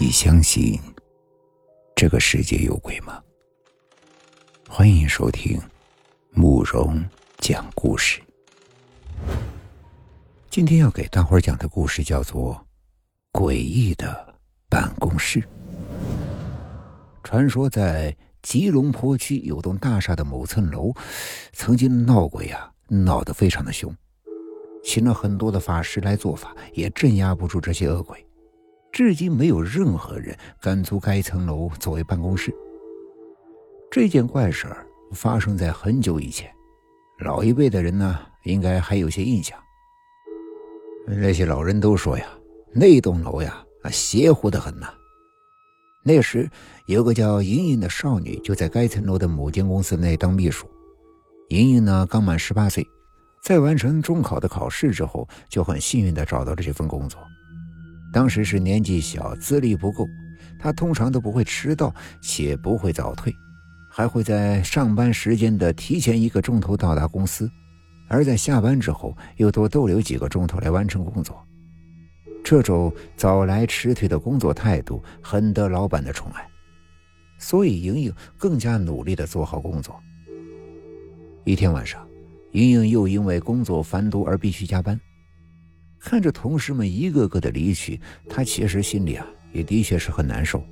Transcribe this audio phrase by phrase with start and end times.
[0.00, 0.78] 你相信
[1.96, 3.20] 这个世界有鬼吗？
[4.68, 5.60] 欢迎收听
[6.30, 7.04] 慕容
[7.38, 8.20] 讲故事。
[10.48, 12.64] 今天要给大伙儿讲的故事叫做
[13.40, 14.36] 《诡异的
[14.68, 15.40] 办公室》。
[17.24, 20.94] 传说在吉隆坡区有栋大厦的某层楼，
[21.52, 23.92] 曾经闹鬼啊，闹得非常的凶，
[24.84, 28.24] 请了很多的法师来做法，也镇压不住这些恶鬼。
[28.92, 32.54] 至今没有任何人敢租该层楼作为办公室。
[33.90, 36.50] 这件怪事儿发生在很久以前，
[37.20, 39.58] 老一辈的人呢，应该还有些印象。
[41.06, 42.26] 那些老人都说呀，
[42.72, 44.92] 那栋楼呀，邪乎的很呐。
[46.04, 46.48] 那时
[46.86, 50.66] 有个叫莹莹的少女，就在该层楼的某间公司内当秘书。
[51.48, 52.86] 莹莹呢，刚满十八岁，
[53.42, 57.18] 在完成中考的考试之后，就很幸运的找到了这份工作。
[58.18, 60.04] 当时是年纪小，资历不够，
[60.58, 63.32] 他通常都不会迟到，且不会早退，
[63.88, 67.48] 还会在上班时间的提前一个钟头到达公司，
[68.08, 71.40] 而在下班之后又多逗留几个钟头来完成工作。
[72.42, 76.44] 这种早来迟退的工作态度很得老板的宠爱，
[77.38, 79.96] 所以莹莹更加努力地做好工作。
[81.44, 82.04] 一天晚上，
[82.50, 85.00] 莹莹又因为工作繁多而必须加班。
[86.00, 90.62] 看着同事们一个个的离去，他其实心里啊也的确是很难受。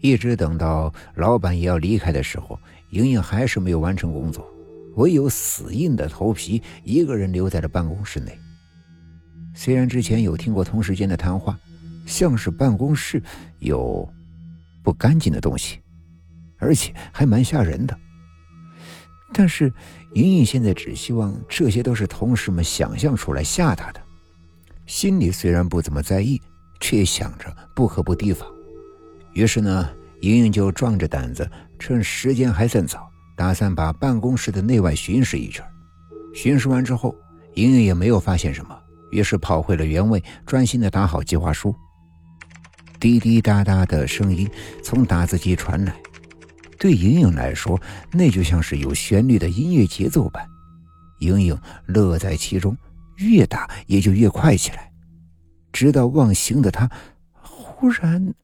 [0.00, 2.58] 一直等到老板也要离开的时候，
[2.90, 4.44] 莹莹还是没有完成工作，
[4.96, 8.36] 唯有死硬的头皮，一个人留在了办公室内。
[9.54, 11.58] 虽然之前有听过同事间的谈话，
[12.06, 13.22] 像是办公室
[13.60, 14.08] 有
[14.82, 15.78] 不干净的东西，
[16.58, 17.96] 而且还蛮吓人的。
[19.32, 19.72] 但是，
[20.14, 24.00] 莹莹现在只希望这些都是同事们想象出来吓她的，
[24.86, 26.40] 心里虽然不怎么在意，
[26.80, 28.46] 却也想着不可不提防。
[29.32, 29.88] 于是呢，
[30.20, 35.64] 莹莹就壮着胆子，趁时间还算早，打算把办公室的内外巡视一圈。
[36.34, 37.16] 巡视完之后，
[37.54, 38.78] 莹莹也没有发现什么，
[39.10, 41.74] 于是跑回了原位，专心的打好计划书。
[43.00, 44.48] 滴滴答答的声音
[44.82, 45.96] 从打字机传来。
[46.82, 50.44] 对莹莹来说，那就像是有旋律的音乐节奏般，
[51.20, 51.56] 莹莹
[51.86, 52.76] 乐在其中，
[53.18, 54.90] 越打也就越快起来。
[55.72, 56.90] 直到忘形的她，
[57.34, 58.34] 忽然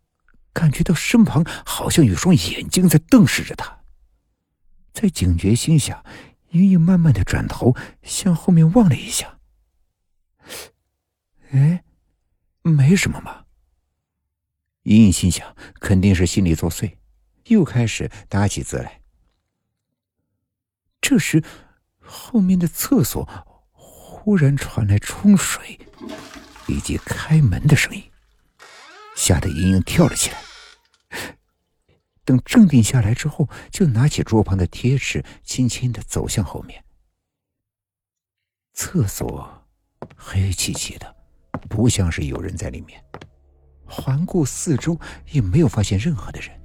[0.52, 3.80] 感觉到身旁好像有双眼睛在瞪视着她。
[4.92, 6.04] 在警觉心下，
[6.50, 9.40] 莹莹慢慢的转头向后面望了一下。
[11.50, 11.82] 哎，
[12.62, 13.46] 没什么嘛。
[14.84, 16.98] 莹莹心想，肯定是心里作祟。
[17.48, 19.00] 又开始打起字来。
[21.00, 21.42] 这时，
[21.98, 23.28] 后面的厕所
[23.72, 25.78] 忽然传来冲水
[26.66, 28.02] 以及开门的声音，
[29.16, 30.38] 吓得莹莹跳了起来。
[32.24, 36.84] 等镇定下来之后，就拿起桌旁的贴纸，轻轻的走向后面。
[38.74, 39.66] 厕所
[40.14, 41.16] 黑漆漆的，
[41.70, 43.02] 不像是有人在里面。
[43.86, 46.60] 环顾四周，也没有发现任何的人。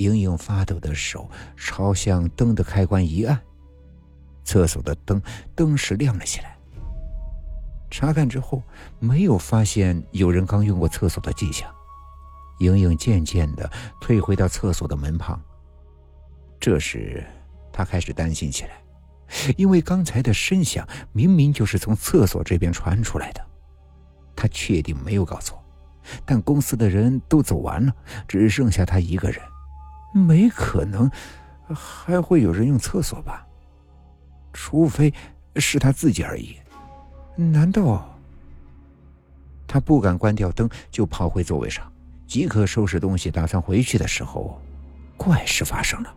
[0.00, 3.38] 莹莹发抖的手朝向灯的开关一按，
[4.44, 5.20] 厕所的灯
[5.54, 6.56] 顿时亮了起来。
[7.90, 8.62] 查看之后，
[8.98, 11.70] 没有发现有人刚用过厕所的迹象。
[12.60, 15.38] 莹莹渐渐的退回到厕所的门旁。
[16.58, 17.22] 这时，
[17.70, 18.82] 她开始担心起来，
[19.58, 23.46] 因为刚才的声响明明就是从厕所这边传出来的。
[24.34, 25.62] 她确定没有搞错，
[26.24, 27.92] 但公司的人都走完了，
[28.26, 29.42] 只剩下她一个人。
[30.12, 31.10] 没可能，
[31.74, 33.46] 还会有人用厕所吧？
[34.52, 35.12] 除非
[35.56, 36.56] 是他自己而已。
[37.36, 38.12] 难道
[39.66, 41.90] 他不敢关掉灯，就跑回座位上，
[42.26, 44.60] 即刻收拾东西，打算回去的时候，
[45.16, 46.14] 怪事发生了。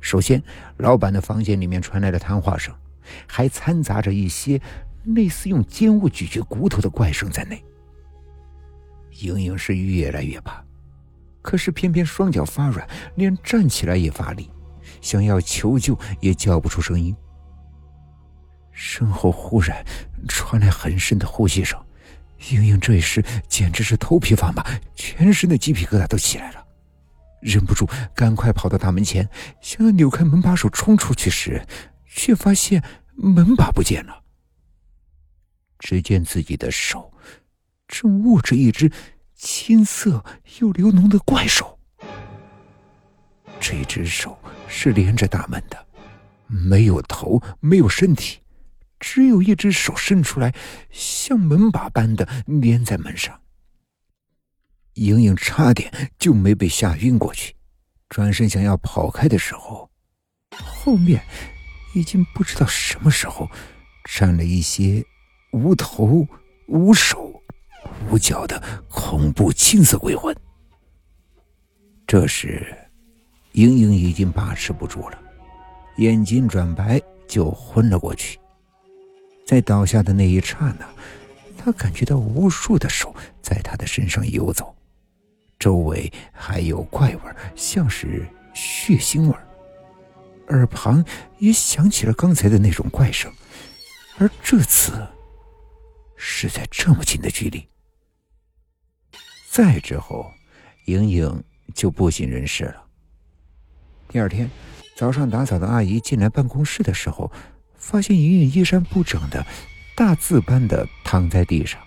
[0.00, 0.42] 首先，
[0.76, 2.74] 老板的房间里面传来了谈话声，
[3.26, 4.60] 还掺杂着一些
[5.04, 7.64] 类似用尖物咀嚼骨头的怪声在内。
[9.20, 10.62] 莹莹是越来越怕。
[11.42, 14.48] 可是偏偏双脚发软，连站起来也乏力，
[15.00, 17.14] 想要求救也叫不出声音。
[18.70, 19.84] 身后忽然
[20.28, 21.78] 传来很深的呼吸声，
[22.50, 26.64] 莹莹这时简直是头皮发麻，全身的鸡皮疙瘩都起来了，
[27.40, 29.28] 忍不住赶快跑到大门前，
[29.60, 31.66] 想要扭开门把手冲出去时，
[32.06, 32.82] 却发现
[33.14, 34.22] 门把不见了。
[35.78, 37.12] 只见自己的手
[37.88, 38.90] 正握着一只。
[39.42, 40.24] 青色
[40.60, 41.76] 又流脓的怪手，
[43.58, 45.84] 这只手是连着大门的，
[46.46, 48.38] 没有头，没有身体，
[49.00, 50.54] 只有一只手伸出来，
[50.92, 52.24] 像门把般的
[52.62, 53.40] 粘在门上。
[54.94, 57.52] 莹莹差点就没被吓晕过去。
[58.08, 59.90] 转身想要跑开的时候，
[60.56, 61.20] 后面
[61.94, 63.50] 已经不知道什么时候
[64.04, 65.04] 站了一些
[65.52, 66.24] 无头、
[66.68, 67.21] 无手、
[68.12, 70.36] 无脚的恐怖青色鬼魂。
[72.06, 72.76] 这时，
[73.52, 75.18] 莹莹已经把持不住了，
[75.96, 78.38] 眼睛转白，就昏了过去。
[79.46, 80.86] 在倒下的那一刹那，
[81.56, 84.76] 她感觉到无数的手在她的身上游走。
[85.58, 87.20] 周围还有怪味
[87.54, 89.34] 像是血腥味
[90.48, 91.02] 耳旁
[91.38, 93.32] 也响起了刚才的那种怪声，
[94.18, 94.92] 而这次
[96.14, 97.66] 是在这么近的距离。
[99.52, 100.32] 再之后，
[100.86, 101.44] 莹莹
[101.74, 102.82] 就不省人事了。
[104.08, 104.50] 第二天
[104.96, 107.30] 早上，打扫的阿姨进来办公室的时候，
[107.76, 109.44] 发现莹莹衣衫不整的，
[109.94, 111.78] 大字般的躺在地上，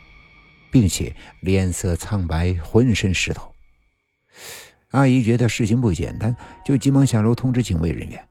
[0.72, 3.52] 并且脸色苍白，浑身湿透。
[4.92, 8.24] 阿姨觉得事情不简单，就急忙下楼通知警卫人员。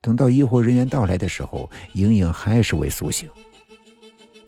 [0.00, 3.28] 等到医护人员到来的时候，莹莹还是未苏醒。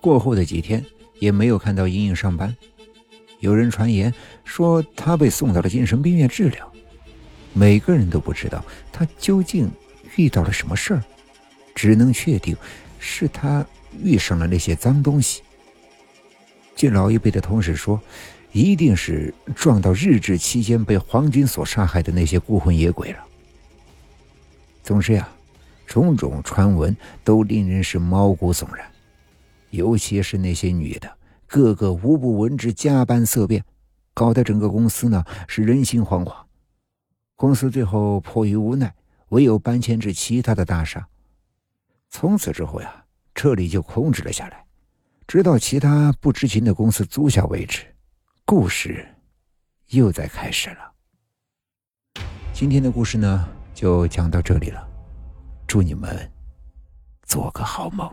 [0.00, 0.82] 过后的几天
[1.18, 2.56] 也没有看到莹莹上班。
[3.40, 4.12] 有人传言
[4.44, 6.72] 说他被送到了精神病院治疗。
[7.52, 9.70] 每个人都不知道他究竟
[10.16, 11.04] 遇到了什么事儿，
[11.74, 12.56] 只能确定
[12.98, 13.64] 是他
[14.02, 15.42] 遇上了那些脏东西。
[16.74, 18.00] 据老一辈的同事说。
[18.52, 23.18] 一定是撞到日治期间被皇军所杀害的那些孤魂野鬼了。
[24.82, 25.28] 总之呀，
[25.84, 28.90] 种种传闻都令人是毛骨悚然，
[29.68, 31.12] 尤其是那些女的，
[31.46, 33.64] 个个无不闻之加班色变，
[34.14, 36.34] 搞得整个公司呢是人心惶惶。
[37.34, 38.94] 公司最后迫于无奈，
[39.28, 41.06] 唯有搬迁至其他的大厦。
[42.08, 43.04] 从此之后呀，
[43.34, 44.64] 这里就空置了下来，
[45.26, 47.84] 直到其他不知情的公司租下为止。
[48.44, 49.06] 故事
[49.88, 50.92] 又在开始了。
[52.52, 54.88] 今天的故事呢，就讲到这里了。
[55.66, 56.30] 祝你们
[57.24, 58.08] 做个好梦。